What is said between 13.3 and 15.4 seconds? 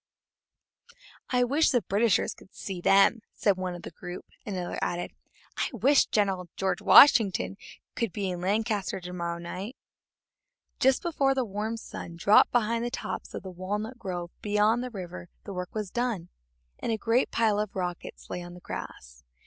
of the walnut grove beyond the river